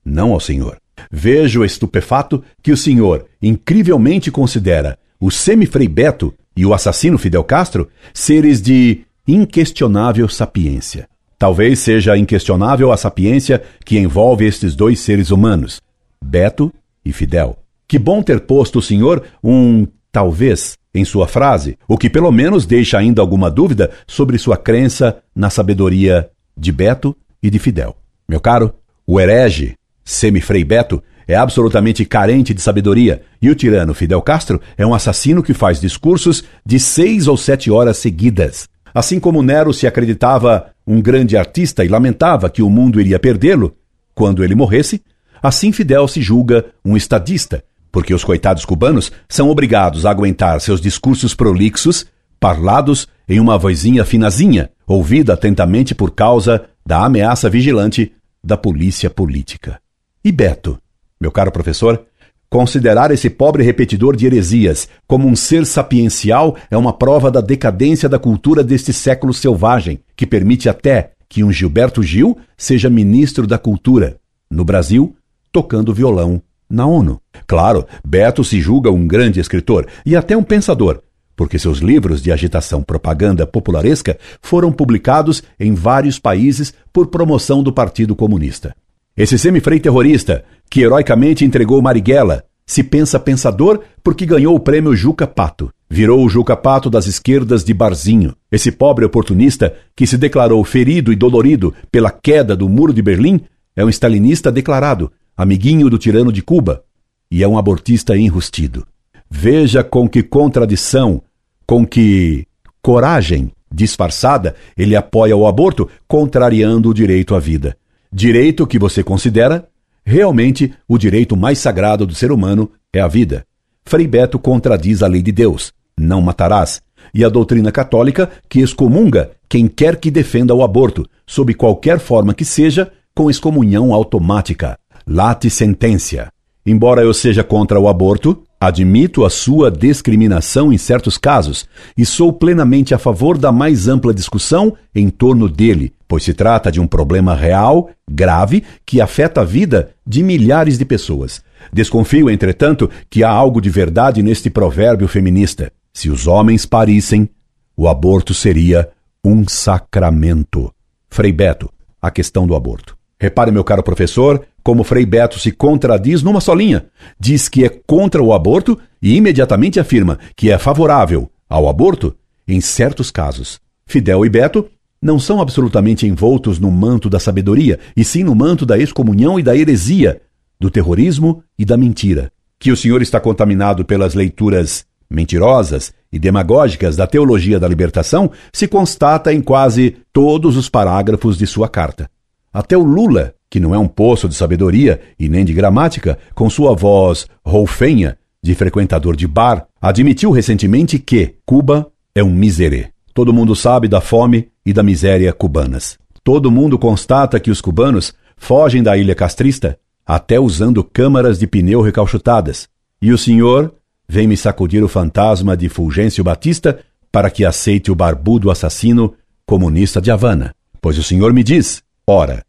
não 0.04 0.32
ao 0.32 0.40
senhor. 0.40 0.78
Vejo 1.10 1.64
estupefato 1.64 2.42
que 2.62 2.72
o 2.72 2.76
senhor 2.76 3.26
incrivelmente 3.40 4.30
considera 4.30 4.98
o 5.20 5.30
semifrei 5.30 5.88
Beto 5.88 6.34
e 6.56 6.66
o 6.66 6.74
assassino 6.74 7.18
Fidel 7.18 7.44
Castro 7.44 7.88
seres 8.12 8.60
de 8.60 9.02
inquestionável 9.26 10.28
sapiência. 10.28 11.08
Talvez 11.38 11.78
seja 11.78 12.18
inquestionável 12.18 12.90
a 12.90 12.96
sapiência 12.96 13.62
que 13.84 13.96
envolve 13.96 14.44
estes 14.44 14.74
dois 14.74 14.98
seres 14.98 15.30
humanos, 15.30 15.80
Beto 16.22 16.72
e 17.04 17.12
Fidel. 17.12 17.56
Que 17.86 17.96
bom 17.96 18.22
ter 18.22 18.40
posto 18.40 18.80
o 18.80 18.82
senhor 18.82 19.22
um 19.42 19.86
talvez 20.10 20.76
em 20.92 21.04
sua 21.04 21.28
frase, 21.28 21.78
o 21.86 21.96
que 21.96 22.10
pelo 22.10 22.32
menos 22.32 22.66
deixa 22.66 22.98
ainda 22.98 23.22
alguma 23.22 23.48
dúvida 23.48 23.90
sobre 24.04 24.36
sua 24.36 24.56
crença 24.56 25.18
na 25.32 25.48
sabedoria 25.48 26.28
de 26.56 26.72
Beto 26.72 27.16
e 27.40 27.48
de 27.48 27.58
Fidel. 27.60 27.96
Meu 28.28 28.40
caro, 28.40 28.74
o 29.06 29.20
herege, 29.20 29.74
semifrei 30.04 30.64
Beto, 30.64 31.00
é 31.28 31.36
absolutamente 31.36 32.04
carente 32.04 32.52
de 32.52 32.60
sabedoria 32.60 33.22
e 33.40 33.48
o 33.48 33.54
tirano 33.54 33.94
Fidel 33.94 34.22
Castro 34.22 34.60
é 34.76 34.84
um 34.84 34.94
assassino 34.94 35.42
que 35.42 35.54
faz 35.54 35.80
discursos 35.80 36.42
de 36.66 36.80
seis 36.80 37.28
ou 37.28 37.36
sete 37.36 37.70
horas 37.70 37.98
seguidas. 37.98 38.68
Assim 38.94 39.20
como 39.20 39.42
Nero 39.42 39.72
se 39.72 39.86
acreditava 39.86 40.70
um 40.88 41.02
grande 41.02 41.36
artista 41.36 41.84
e 41.84 41.88
lamentava 41.88 42.48
que 42.48 42.62
o 42.62 42.70
mundo 42.70 42.98
iria 42.98 43.18
perdê-lo 43.18 43.76
quando 44.14 44.42
ele 44.42 44.54
morresse, 44.54 45.02
assim 45.42 45.70
Fidel 45.70 46.08
se 46.08 46.22
julga 46.22 46.64
um 46.82 46.96
estadista, 46.96 47.62
porque 47.92 48.14
os 48.14 48.24
coitados 48.24 48.64
cubanos 48.64 49.12
são 49.28 49.50
obrigados 49.50 50.06
a 50.06 50.10
aguentar 50.10 50.58
seus 50.62 50.80
discursos 50.80 51.34
prolixos, 51.34 52.06
parlados 52.40 53.06
em 53.28 53.38
uma 53.38 53.58
vozinha 53.58 54.02
finazinha, 54.02 54.70
ouvida 54.86 55.34
atentamente 55.34 55.94
por 55.94 56.12
causa 56.12 56.64
da 56.86 57.04
ameaça 57.04 57.50
vigilante 57.50 58.12
da 58.42 58.56
polícia 58.56 59.10
política. 59.10 59.78
E 60.24 60.32
Beto, 60.32 60.78
meu 61.20 61.30
caro 61.30 61.52
professor, 61.52 62.02
Considerar 62.50 63.10
esse 63.10 63.28
pobre 63.28 63.62
repetidor 63.62 64.16
de 64.16 64.24
heresias 64.24 64.88
como 65.06 65.28
um 65.28 65.36
ser 65.36 65.66
sapiencial 65.66 66.56
é 66.70 66.78
uma 66.78 66.94
prova 66.94 67.30
da 67.30 67.42
decadência 67.42 68.08
da 68.08 68.18
cultura 68.18 68.64
deste 68.64 68.90
século 68.90 69.34
selvagem, 69.34 70.00
que 70.16 70.26
permite 70.26 70.66
até 70.66 71.10
que 71.28 71.44
um 71.44 71.52
Gilberto 71.52 72.02
Gil 72.02 72.38
seja 72.56 72.88
ministro 72.88 73.46
da 73.46 73.58
cultura, 73.58 74.16
no 74.50 74.64
Brasil, 74.64 75.14
tocando 75.52 75.92
violão 75.92 76.40
na 76.70 76.86
ONU. 76.86 77.20
Claro, 77.46 77.86
Beto 78.02 78.42
se 78.42 78.60
julga 78.62 78.90
um 78.90 79.06
grande 79.06 79.40
escritor 79.40 79.86
e 80.06 80.16
até 80.16 80.34
um 80.34 80.42
pensador, 80.42 81.02
porque 81.36 81.58
seus 81.58 81.80
livros 81.80 82.22
de 82.22 82.32
agitação 82.32 82.82
propaganda 82.82 83.46
popularesca 83.46 84.18
foram 84.40 84.72
publicados 84.72 85.42
em 85.60 85.74
vários 85.74 86.18
países 86.18 86.72
por 86.94 87.08
promoção 87.08 87.62
do 87.62 87.74
Partido 87.74 88.16
Comunista. 88.16 88.74
Esse 89.18 89.36
semifrei 89.36 89.80
terrorista, 89.80 90.44
que 90.70 90.80
heroicamente 90.80 91.44
entregou 91.44 91.82
Marighella, 91.82 92.44
se 92.64 92.84
pensa 92.84 93.18
pensador 93.18 93.80
porque 94.00 94.24
ganhou 94.24 94.54
o 94.54 94.60
prêmio 94.60 94.94
Juca 94.94 95.26
Pato. 95.26 95.72
Virou 95.90 96.24
o 96.24 96.28
Juca 96.28 96.56
Pato 96.56 96.88
das 96.88 97.08
esquerdas 97.08 97.64
de 97.64 97.74
Barzinho. 97.74 98.36
Esse 98.52 98.70
pobre 98.70 99.04
oportunista, 99.04 99.74
que 99.96 100.06
se 100.06 100.16
declarou 100.16 100.62
ferido 100.62 101.12
e 101.12 101.16
dolorido 101.16 101.74
pela 101.90 102.12
queda 102.12 102.54
do 102.54 102.68
Muro 102.68 102.94
de 102.94 103.02
Berlim, 103.02 103.40
é 103.74 103.84
um 103.84 103.88
stalinista 103.88 104.52
declarado, 104.52 105.10
amiguinho 105.36 105.90
do 105.90 105.98
tirano 105.98 106.30
de 106.30 106.40
Cuba, 106.40 106.84
e 107.28 107.42
é 107.42 107.48
um 107.48 107.58
abortista 107.58 108.16
enrustido. 108.16 108.86
Veja 109.28 109.82
com 109.82 110.08
que 110.08 110.22
contradição, 110.22 111.20
com 111.66 111.84
que 111.84 112.46
coragem 112.80 113.50
disfarçada 113.68 114.54
ele 114.76 114.94
apoia 114.94 115.36
o 115.36 115.44
aborto, 115.44 115.88
contrariando 116.06 116.88
o 116.88 116.94
direito 116.94 117.34
à 117.34 117.40
vida. 117.40 117.76
Direito 118.12 118.66
que 118.66 118.78
você 118.78 119.02
considera 119.02 119.68
realmente 120.04 120.72
o 120.88 120.96
direito 120.96 121.36
mais 121.36 121.58
sagrado 121.58 122.06
do 122.06 122.14
ser 122.14 122.32
humano 122.32 122.70
é 122.92 123.00
a 123.00 123.06
vida. 123.06 123.44
Frei 123.84 124.06
Beto 124.06 124.38
contradiz 124.38 125.02
a 125.02 125.06
lei 125.06 125.22
de 125.22 125.30
Deus, 125.30 125.72
não 125.98 126.22
matarás, 126.22 126.80
e 127.12 127.24
a 127.24 127.28
doutrina 127.28 127.70
católica 127.70 128.30
que 128.48 128.60
excomunga 128.60 129.32
quem 129.48 129.68
quer 129.68 129.96
que 129.96 130.10
defenda 130.10 130.54
o 130.54 130.62
aborto, 130.62 131.06
sob 131.26 131.52
qualquer 131.52 131.98
forma 131.98 132.32
que 132.32 132.44
seja, 132.44 132.90
com 133.14 133.30
excomunhão 133.30 133.92
automática. 133.92 134.78
Late 135.06 135.50
sentença. 135.50 136.30
Embora 136.64 137.02
eu 137.02 137.12
seja 137.12 137.44
contra 137.44 137.78
o 137.78 137.88
aborto, 137.88 138.42
admito 138.60 139.24
a 139.24 139.30
sua 139.30 139.70
discriminação 139.70 140.72
em 140.72 140.78
certos 140.78 141.16
casos 141.16 141.68
e 141.96 142.04
sou 142.04 142.32
plenamente 142.32 142.94
a 142.94 142.98
favor 142.98 143.38
da 143.38 143.52
mais 143.52 143.88
ampla 143.88 144.12
discussão 144.12 144.76
em 144.94 145.08
torno 145.08 145.48
dele, 145.48 145.92
pois 146.06 146.24
se 146.24 146.34
trata 146.34 146.72
de 146.72 146.80
um 146.80 146.86
problema 146.86 147.34
real, 147.34 147.90
grave, 148.10 148.64
que 148.84 149.00
afeta 149.00 149.42
a 149.42 149.44
vida 149.44 149.90
de 150.06 150.22
milhares 150.22 150.76
de 150.76 150.84
pessoas. 150.84 151.42
Desconfio, 151.72 152.30
entretanto, 152.30 152.90
que 153.08 153.22
há 153.22 153.30
algo 153.30 153.60
de 153.60 153.70
verdade 153.70 154.22
neste 154.22 154.50
provérbio 154.50 155.06
feminista. 155.06 155.72
Se 155.92 156.10
os 156.10 156.26
homens 156.26 156.64
parissem, 156.64 157.28
o 157.76 157.88
aborto 157.88 158.34
seria 158.34 158.88
um 159.24 159.46
sacramento. 159.46 160.72
Frei 161.10 161.32
Beto, 161.32 161.70
a 162.00 162.10
questão 162.10 162.46
do 162.46 162.54
aborto. 162.54 162.96
Repare, 163.20 163.50
meu 163.50 163.64
caro 163.64 163.82
professor, 163.82 164.46
como 164.68 164.84
Frei 164.84 165.06
Beto 165.06 165.38
se 165.38 165.50
contradiz 165.50 166.22
numa 166.22 166.42
só 166.42 166.52
linha. 166.52 166.84
Diz 167.18 167.48
que 167.48 167.64
é 167.64 167.70
contra 167.70 168.22
o 168.22 168.34
aborto 168.34 168.78
e 169.00 169.16
imediatamente 169.16 169.80
afirma 169.80 170.18
que 170.36 170.50
é 170.50 170.58
favorável 170.58 171.30
ao 171.48 171.70
aborto 171.70 172.14
em 172.46 172.60
certos 172.60 173.10
casos. 173.10 173.58
Fidel 173.86 174.26
e 174.26 174.28
Beto 174.28 174.66
não 175.00 175.18
são 175.18 175.40
absolutamente 175.40 176.06
envoltos 176.06 176.58
no 176.58 176.70
manto 176.70 177.08
da 177.08 177.18
sabedoria, 177.18 177.78
e 177.96 178.04
sim 178.04 178.22
no 178.22 178.34
manto 178.34 178.66
da 178.66 178.76
excomunhão 178.76 179.40
e 179.40 179.42
da 179.42 179.56
heresia, 179.56 180.20
do 180.60 180.68
terrorismo 180.68 181.42
e 181.58 181.64
da 181.64 181.78
mentira. 181.78 182.30
Que 182.58 182.70
o 182.70 182.76
senhor 182.76 183.00
está 183.00 183.18
contaminado 183.18 183.86
pelas 183.86 184.12
leituras 184.12 184.84
mentirosas 185.08 185.94
e 186.12 186.18
demagógicas 186.18 186.94
da 186.94 187.06
teologia 187.06 187.58
da 187.58 187.66
libertação 187.66 188.30
se 188.52 188.68
constata 188.68 189.32
em 189.32 189.40
quase 189.40 189.96
todos 190.12 190.58
os 190.58 190.68
parágrafos 190.68 191.38
de 191.38 191.46
sua 191.46 191.70
carta. 191.70 192.10
Até 192.52 192.76
o 192.76 192.82
Lula, 192.82 193.32
que 193.50 193.60
não 193.60 193.74
é 193.74 193.78
um 193.78 193.88
poço 193.88 194.28
de 194.28 194.34
sabedoria 194.34 195.00
e 195.18 195.28
nem 195.28 195.44
de 195.44 195.52
gramática, 195.52 196.18
com 196.34 196.48
sua 196.50 196.74
voz 196.74 197.26
rolfenha 197.44 198.18
de 198.42 198.54
frequentador 198.54 199.16
de 199.16 199.26
bar, 199.26 199.66
admitiu 199.80 200.30
recentemente 200.30 200.98
que 200.98 201.34
Cuba 201.44 201.90
é 202.14 202.22
um 202.22 202.30
miserê. 202.30 202.90
Todo 203.14 203.32
mundo 203.32 203.56
sabe 203.56 203.88
da 203.88 204.00
fome 204.00 204.48
e 204.64 204.72
da 204.72 204.82
miséria 204.82 205.32
cubanas. 205.32 205.98
Todo 206.22 206.50
mundo 206.50 206.78
constata 206.78 207.40
que 207.40 207.50
os 207.50 207.60
cubanos 207.60 208.12
fogem 208.36 208.82
da 208.82 208.96
ilha 208.96 209.14
castrista 209.14 209.78
até 210.06 210.40
usando 210.40 210.82
câmaras 210.82 211.38
de 211.38 211.46
pneu 211.46 211.82
recalchutadas. 211.82 212.68
E 213.00 213.12
o 213.12 213.18
senhor 213.18 213.74
vem 214.08 214.26
me 214.26 214.36
sacudir 214.36 214.82
o 214.82 214.88
fantasma 214.88 215.56
de 215.56 215.68
Fulgêncio 215.68 216.24
Batista 216.24 216.80
para 217.12 217.30
que 217.30 217.44
aceite 217.44 217.90
o 217.90 217.94
barbudo 217.94 218.50
assassino 218.50 219.14
comunista 219.44 220.00
de 220.00 220.10
Havana. 220.10 220.54
Pois 220.80 220.96
o 220.96 221.02
senhor 221.02 221.32
me 221.32 221.42
diz, 221.42 221.82
ora, 222.06 222.42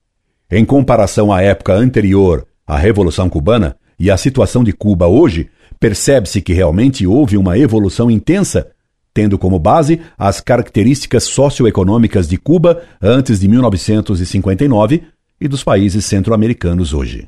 em 0.51 0.65
comparação 0.65 1.31
à 1.31 1.41
época 1.41 1.73
anterior 1.73 2.45
à 2.65 2.77
Revolução 2.77 3.29
Cubana 3.29 3.75
e 3.99 4.09
à 4.09 4.17
situação 4.17 4.63
de 4.63 4.71
Cuba 4.71 5.07
hoje, 5.07 5.49
percebe-se 5.79 6.41
que 6.41 6.53
realmente 6.53 7.05
houve 7.05 7.37
uma 7.37 7.57
evolução 7.57 8.09
intensa, 8.09 8.71
tendo 9.13 9.37
como 9.37 9.59
base 9.59 10.01
as 10.17 10.39
características 10.39 11.23
socioeconômicas 11.25 12.27
de 12.27 12.37
Cuba 12.37 12.81
antes 13.01 13.39
de 13.39 13.47
1959 13.47 15.03
e 15.39 15.47
dos 15.47 15.63
países 15.63 16.05
centro-americanos 16.05 16.93
hoje. 16.93 17.27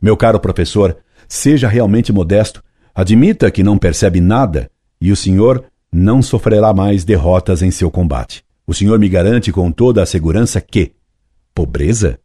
Meu 0.00 0.16
caro 0.16 0.40
professor, 0.40 0.96
seja 1.28 1.68
realmente 1.68 2.12
modesto, 2.12 2.62
admita 2.94 3.50
que 3.50 3.62
não 3.62 3.78
percebe 3.78 4.20
nada 4.20 4.70
e 5.00 5.10
o 5.10 5.16
senhor 5.16 5.64
não 5.92 6.22
sofrerá 6.22 6.72
mais 6.72 7.04
derrotas 7.04 7.62
em 7.62 7.70
seu 7.70 7.90
combate. 7.90 8.44
O 8.66 8.74
senhor 8.74 8.98
me 8.98 9.08
garante 9.08 9.52
com 9.52 9.70
toda 9.70 10.02
a 10.02 10.06
segurança 10.06 10.60
que 10.60 10.92
pobreza 11.54 12.18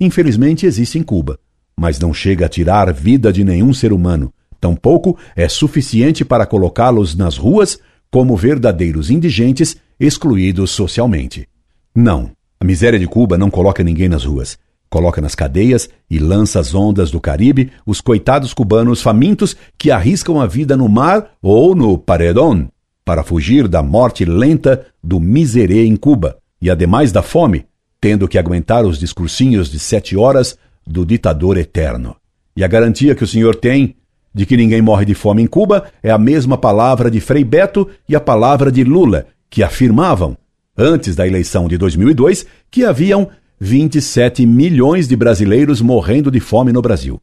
infelizmente 0.00 0.66
existe 0.66 0.98
em 0.98 1.02
Cuba, 1.02 1.38
mas 1.76 1.98
não 1.98 2.12
chega 2.12 2.46
a 2.46 2.48
tirar 2.48 2.92
vida 2.92 3.32
de 3.32 3.44
nenhum 3.44 3.72
ser 3.72 3.92
humano. 3.92 4.32
Tampouco 4.60 5.16
é 5.36 5.48
suficiente 5.48 6.24
para 6.24 6.46
colocá-los 6.46 7.14
nas 7.14 7.36
ruas 7.36 7.78
como 8.10 8.36
verdadeiros 8.36 9.10
indigentes 9.10 9.76
excluídos 10.00 10.70
socialmente. 10.70 11.48
Não, 11.94 12.30
a 12.60 12.64
miséria 12.64 12.98
de 12.98 13.06
Cuba 13.06 13.38
não 13.38 13.50
coloca 13.50 13.84
ninguém 13.84 14.08
nas 14.08 14.24
ruas. 14.24 14.58
Coloca 14.90 15.20
nas 15.20 15.34
cadeias 15.34 15.88
e 16.10 16.18
lança 16.18 16.58
as 16.58 16.74
ondas 16.74 17.10
do 17.10 17.20
Caribe 17.20 17.70
os 17.86 18.00
coitados 18.00 18.54
cubanos 18.54 19.02
famintos 19.02 19.54
que 19.76 19.90
arriscam 19.90 20.40
a 20.40 20.46
vida 20.46 20.76
no 20.76 20.88
mar 20.88 21.32
ou 21.42 21.74
no 21.74 21.98
paredão 21.98 22.68
para 23.08 23.22
fugir 23.22 23.68
da 23.68 23.82
morte 23.82 24.26
lenta 24.26 24.86
do 25.02 25.18
miserê 25.18 25.86
em 25.86 25.96
Cuba 25.96 26.36
e, 26.60 26.70
ademais 26.70 27.10
da 27.10 27.22
fome, 27.22 27.64
tendo 28.00 28.28
que 28.28 28.38
aguentar 28.38 28.84
os 28.84 28.98
discursinhos 28.98 29.70
de 29.70 29.78
sete 29.78 30.16
horas 30.16 30.56
do 30.86 31.04
ditador 31.04 31.56
eterno. 31.56 32.16
E 32.56 32.64
a 32.64 32.68
garantia 32.68 33.14
que 33.14 33.24
o 33.24 33.26
senhor 33.26 33.54
tem 33.54 33.96
de 34.34 34.46
que 34.46 34.56
ninguém 34.56 34.82
morre 34.82 35.04
de 35.04 35.14
fome 35.14 35.42
em 35.42 35.46
Cuba 35.46 35.90
é 36.02 36.10
a 36.10 36.18
mesma 36.18 36.56
palavra 36.56 37.10
de 37.10 37.20
Frei 37.20 37.44
Beto 37.44 37.88
e 38.08 38.14
a 38.14 38.20
palavra 38.20 38.70
de 38.70 38.84
Lula, 38.84 39.26
que 39.50 39.62
afirmavam, 39.62 40.36
antes 40.76 41.16
da 41.16 41.26
eleição 41.26 41.66
de 41.66 41.76
2002, 41.76 42.46
que 42.70 42.84
haviam 42.84 43.28
27 43.60 44.46
milhões 44.46 45.08
de 45.08 45.16
brasileiros 45.16 45.80
morrendo 45.80 46.30
de 46.30 46.40
fome 46.40 46.72
no 46.72 46.80
Brasil. 46.80 47.20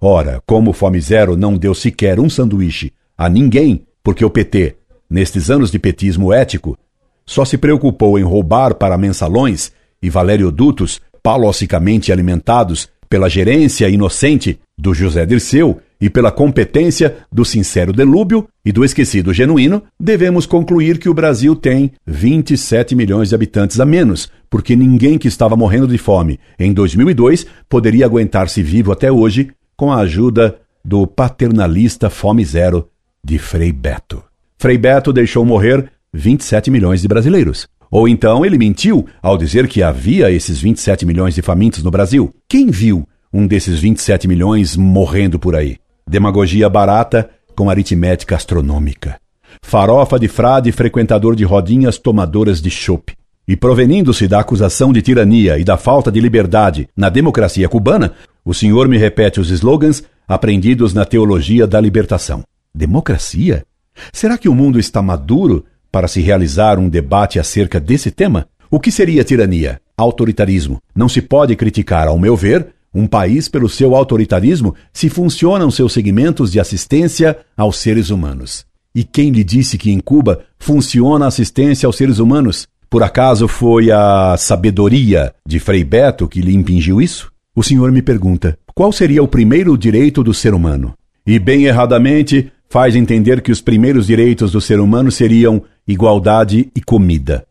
Ora, 0.00 0.42
como 0.46 0.72
Fome 0.72 1.00
Zero 1.00 1.36
não 1.36 1.56
deu 1.56 1.74
sequer 1.74 2.20
um 2.20 2.28
sanduíche 2.28 2.92
a 3.16 3.28
ninguém, 3.28 3.86
porque 4.02 4.24
o 4.24 4.30
PT, 4.30 4.76
nestes 5.08 5.50
anos 5.50 5.70
de 5.70 5.78
petismo 5.78 6.32
ético, 6.32 6.78
só 7.26 7.44
se 7.44 7.58
preocupou 7.58 8.18
em 8.18 8.22
roubar 8.22 8.74
para 8.74 8.96
mensalões 8.96 9.72
e 10.02 10.10
Valério 10.10 10.50
Dutos, 10.50 11.00
palossicamente 11.22 12.12
alimentados 12.12 12.88
pela 13.08 13.28
gerência 13.28 13.88
inocente 13.88 14.58
do 14.76 14.92
José 14.94 15.24
Dirceu 15.24 15.80
e 16.00 16.08
pela 16.08 16.30
competência 16.30 17.16
do 17.32 17.44
sincero 17.44 17.92
Delúbio 17.92 18.48
e 18.64 18.70
do 18.70 18.84
esquecido 18.84 19.32
genuíno, 19.32 19.82
devemos 19.98 20.46
concluir 20.46 20.98
que 20.98 21.08
o 21.08 21.14
Brasil 21.14 21.56
tem 21.56 21.92
27 22.06 22.94
milhões 22.94 23.30
de 23.30 23.34
habitantes 23.34 23.80
a 23.80 23.84
menos, 23.84 24.30
porque 24.48 24.76
ninguém 24.76 25.18
que 25.18 25.26
estava 25.26 25.56
morrendo 25.56 25.88
de 25.88 25.98
fome 25.98 26.38
em 26.58 26.72
2002 26.72 27.46
poderia 27.68 28.06
aguentar-se 28.06 28.62
vivo 28.62 28.92
até 28.92 29.10
hoje 29.10 29.50
com 29.76 29.90
a 29.90 29.98
ajuda 30.00 30.58
do 30.84 31.06
paternalista 31.06 32.08
Fome 32.08 32.44
Zero 32.44 32.88
de 33.24 33.38
Frei 33.38 33.72
Beto. 33.72 34.22
Frei 34.58 34.78
Beto 34.78 35.12
deixou 35.12 35.44
morrer 35.44 35.90
27 36.12 36.70
milhões 36.70 37.02
de 37.02 37.08
brasileiros. 37.08 37.68
Ou 37.90 38.08
então 38.08 38.44
ele 38.44 38.58
mentiu 38.58 39.06
ao 39.22 39.38
dizer 39.38 39.66
que 39.68 39.82
havia 39.82 40.30
esses 40.30 40.60
27 40.60 41.06
milhões 41.06 41.34
de 41.34 41.42
famintos 41.42 41.82
no 41.82 41.90
Brasil. 41.90 42.34
Quem 42.48 42.70
viu 42.70 43.06
um 43.32 43.46
desses 43.46 43.78
27 43.78 44.28
milhões 44.28 44.76
morrendo 44.76 45.38
por 45.38 45.54
aí? 45.54 45.76
Demagogia 46.08 46.68
barata 46.68 47.28
com 47.54 47.68
aritmética 47.68 48.36
astronômica. 48.36 49.18
Farofa 49.62 50.18
de 50.18 50.28
frade 50.28 50.70
frequentador 50.72 51.34
de 51.34 51.44
rodinhas 51.44 51.98
tomadoras 51.98 52.60
de 52.60 52.70
chope. 52.70 53.14
E 53.46 53.56
provenindo-se 53.56 54.28
da 54.28 54.40
acusação 54.40 54.92
de 54.92 55.00
tirania 55.00 55.58
e 55.58 55.64
da 55.64 55.78
falta 55.78 56.12
de 56.12 56.20
liberdade 56.20 56.88
na 56.94 57.08
democracia 57.08 57.68
cubana, 57.68 58.12
o 58.44 58.52
senhor 58.52 58.86
me 58.88 58.98
repete 58.98 59.40
os 59.40 59.50
slogans 59.50 60.04
aprendidos 60.26 60.92
na 60.92 61.06
teologia 61.06 61.66
da 61.66 61.80
libertação. 61.80 62.42
Democracia? 62.74 63.64
Será 64.12 64.36
que 64.36 64.48
o 64.48 64.54
mundo 64.54 64.78
está 64.78 65.00
maduro 65.00 65.64
para 65.90 66.08
se 66.08 66.20
realizar 66.20 66.78
um 66.78 66.88
debate 66.88 67.38
acerca 67.38 67.80
desse 67.80 68.10
tema? 68.10 68.46
O 68.70 68.78
que 68.78 68.90
seria 68.90 69.24
tirania? 69.24 69.80
Autoritarismo. 69.96 70.78
Não 70.94 71.08
se 71.08 71.22
pode 71.22 71.56
criticar, 71.56 72.06
ao 72.06 72.18
meu 72.18 72.36
ver, 72.36 72.68
um 72.94 73.06
país 73.06 73.48
pelo 73.48 73.68
seu 73.68 73.94
autoritarismo 73.94 74.74
se 74.92 75.08
funcionam 75.08 75.70
seus 75.70 75.92
segmentos 75.92 76.52
de 76.52 76.60
assistência 76.60 77.36
aos 77.56 77.76
seres 77.78 78.10
humanos. 78.10 78.66
E 78.94 79.04
quem 79.04 79.30
lhe 79.30 79.44
disse 79.44 79.76
que 79.78 79.90
em 79.90 80.00
Cuba 80.00 80.40
funciona 80.58 81.26
a 81.26 81.28
assistência 81.28 81.86
aos 81.86 81.96
seres 81.96 82.18
humanos? 82.18 82.66
Por 82.90 83.02
acaso 83.02 83.46
foi 83.46 83.90
a 83.90 84.36
sabedoria 84.38 85.34
de 85.46 85.58
Frei 85.58 85.84
Beto 85.84 86.26
que 86.26 86.40
lhe 86.40 86.54
impingiu 86.54 87.00
isso? 87.00 87.30
O 87.54 87.62
senhor 87.62 87.92
me 87.92 88.00
pergunta: 88.00 88.58
qual 88.74 88.90
seria 88.90 89.22
o 89.22 89.28
primeiro 89.28 89.76
direito 89.76 90.22
do 90.24 90.32
ser 90.32 90.54
humano? 90.54 90.94
E 91.26 91.38
bem 91.38 91.64
erradamente 91.64 92.50
faz 92.70 92.96
entender 92.96 93.42
que 93.42 93.52
os 93.52 93.60
primeiros 93.60 94.06
direitos 94.06 94.52
do 94.52 94.60
ser 94.60 94.80
humano 94.80 95.10
seriam 95.10 95.62
igualdade 95.88 96.70
e 96.76 96.80
comida. 96.82 97.46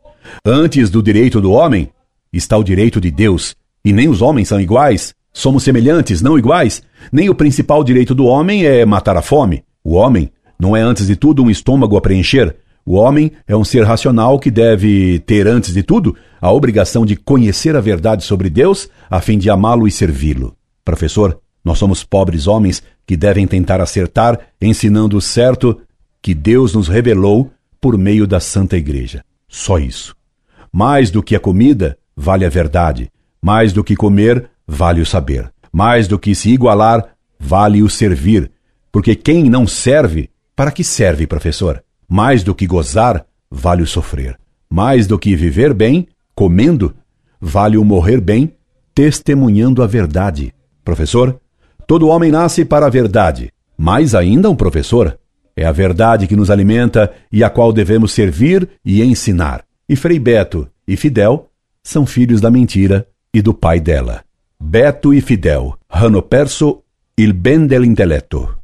Antes 0.45 0.89
do 0.89 1.01
direito 1.01 1.41
do 1.41 1.51
homem 1.51 1.89
está 2.31 2.55
o 2.57 2.63
direito 2.63 3.01
de 3.01 3.09
Deus, 3.09 3.55
e 3.83 3.91
nem 3.91 4.07
os 4.07 4.21
homens 4.21 4.47
são 4.49 4.61
iguais. 4.61 5.13
Somos 5.33 5.63
semelhantes, 5.63 6.21
não 6.21 6.37
iguais. 6.37 6.81
Nem 7.11 7.29
o 7.29 7.35
principal 7.35 7.83
direito 7.83 8.13
do 8.13 8.25
homem 8.25 8.65
é 8.65 8.85
matar 8.85 9.17
a 9.17 9.21
fome. 9.21 9.63
O 9.83 9.93
homem 9.93 10.31
não 10.59 10.75
é, 10.75 10.81
antes 10.81 11.07
de 11.07 11.15
tudo, 11.15 11.43
um 11.43 11.49
estômago 11.49 11.97
a 11.97 12.01
preencher. 12.01 12.55
O 12.85 12.95
homem 12.95 13.31
é 13.47 13.55
um 13.55 13.63
ser 13.63 13.83
racional 13.83 14.39
que 14.39 14.49
deve 14.49 15.19
ter, 15.19 15.47
antes 15.47 15.73
de 15.73 15.83
tudo, 15.83 16.15
a 16.39 16.51
obrigação 16.51 17.05
de 17.05 17.15
conhecer 17.15 17.75
a 17.75 17.81
verdade 17.81 18.23
sobre 18.23 18.49
Deus 18.49 18.89
a 19.09 19.19
fim 19.19 19.37
de 19.37 19.49
amá-lo 19.49 19.87
e 19.87 19.91
servi-lo. 19.91 20.55
Professor, 20.85 21.39
nós 21.63 21.77
somos 21.77 22.03
pobres 22.03 22.47
homens 22.47 22.81
que 23.05 23.17
devem 23.17 23.45
tentar 23.45 23.81
acertar, 23.81 24.39
ensinando 24.61 25.17
o 25.17 25.21
certo 25.21 25.81
que 26.21 26.33
Deus 26.33 26.73
nos 26.73 26.87
revelou 26.87 27.51
por 27.87 27.97
meio 27.97 28.27
da 28.27 28.41
Santa 28.41 28.75
Igreja. 28.75 29.23
Só 29.47 29.79
isso. 29.79 30.13
Mais 30.73 31.09
do 31.09 31.23
que 31.23 31.37
a 31.37 31.39
comida, 31.39 31.97
vale 32.13 32.43
a 32.43 32.49
verdade. 32.49 33.09
Mais 33.41 33.71
do 33.71 33.81
que 33.81 33.95
comer, 33.95 34.49
vale 34.67 34.99
o 34.99 35.05
saber. 35.05 35.49
Mais 35.71 36.05
do 36.05 36.19
que 36.19 36.35
se 36.35 36.49
igualar, 36.49 37.15
vale 37.39 37.81
o 37.81 37.89
servir. 37.89 38.51
Porque 38.91 39.15
quem 39.15 39.49
não 39.49 39.65
serve, 39.65 40.29
para 40.53 40.69
que 40.69 40.83
serve, 40.83 41.25
professor? 41.25 41.81
Mais 42.09 42.43
do 42.43 42.53
que 42.53 42.67
gozar, 42.67 43.25
vale 43.49 43.83
o 43.83 43.87
sofrer. 43.87 44.37
Mais 44.69 45.07
do 45.07 45.17
que 45.17 45.33
viver 45.33 45.73
bem, 45.73 46.09
comendo, 46.35 46.93
vale 47.39 47.77
o 47.77 47.85
morrer 47.85 48.19
bem, 48.19 48.53
testemunhando 48.93 49.81
a 49.81 49.87
verdade. 49.87 50.53
Professor, 50.83 51.39
todo 51.87 52.09
homem 52.09 52.31
nasce 52.31 52.65
para 52.65 52.87
a 52.87 52.89
verdade. 52.89 53.49
Mais 53.77 54.13
ainda 54.13 54.49
um 54.49 54.57
professor. 54.57 55.17
É 55.57 55.65
a 55.65 55.71
verdade 55.71 56.27
que 56.27 56.35
nos 56.35 56.51
alimenta 56.51 57.11
e 57.31 57.43
a 57.43 57.49
qual 57.49 57.73
devemos 57.73 58.11
servir 58.11 58.69
e 58.85 59.01
ensinar. 59.01 59.65
E 59.89 59.95
Frei 59.95 60.19
Beto 60.19 60.69
e 60.87 60.95
Fidel 60.95 61.49
são 61.83 62.05
filhos 62.05 62.39
da 62.39 62.51
mentira 62.51 63.07
e 63.33 63.41
do 63.41 63.55
pai 63.55 63.79
dela. 63.79 64.23
Beto 64.59 65.15
e 65.15 65.19
Fidel, 65.19 65.75
hanno 65.91 66.21
perso 66.21 66.83
il 67.17 67.33
ben 67.33 67.65
dell'intelletto. 67.65 68.55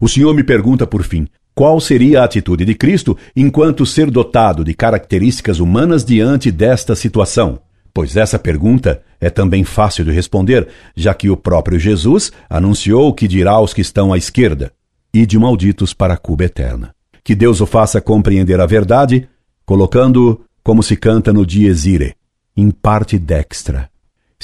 O 0.00 0.08
senhor 0.08 0.34
me 0.34 0.42
pergunta, 0.42 0.86
por 0.86 1.02
fim, 1.02 1.26
qual 1.54 1.78
seria 1.78 2.22
a 2.22 2.24
atitude 2.24 2.64
de 2.64 2.74
Cristo 2.74 3.18
enquanto 3.36 3.84
ser 3.84 4.10
dotado 4.10 4.64
de 4.64 4.72
características 4.72 5.60
humanas 5.60 6.06
diante 6.06 6.50
desta 6.50 6.94
situação? 6.94 7.60
Pois 7.92 8.16
essa 8.16 8.38
pergunta 8.38 9.02
é 9.20 9.28
também 9.28 9.62
fácil 9.62 10.06
de 10.06 10.10
responder, 10.10 10.68
já 10.96 11.12
que 11.12 11.28
o 11.28 11.36
próprio 11.36 11.78
Jesus 11.78 12.32
anunciou 12.48 13.12
que 13.12 13.28
dirá 13.28 13.52
aos 13.52 13.74
que 13.74 13.82
estão 13.82 14.10
à 14.10 14.16
esquerda 14.16 14.72
e 15.14 15.24
de 15.24 15.38
malditos 15.38 15.94
para 15.94 16.12
a 16.12 16.18
Cuba 16.18 16.44
eterna. 16.44 16.94
Que 17.22 17.34
Deus 17.34 17.62
o 17.62 17.66
faça 17.66 18.00
compreender 18.00 18.60
a 18.60 18.66
verdade, 18.66 19.26
colocando 19.64 20.44
como 20.62 20.82
se 20.82 20.96
canta 20.96 21.32
no 21.32 21.46
Dies 21.46 21.86
Irae, 21.86 22.14
in 22.56 22.70
parte 22.70 23.18
dextra, 23.18 23.88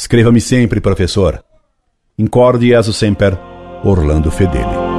Escreva-me 0.01 0.41
sempre, 0.41 0.81
professor. 0.81 1.45
Incorde 2.17 2.69
Jesus 2.69 2.97
Semper, 2.97 3.39
Orlando 3.85 4.31
Fedeli. 4.31 4.90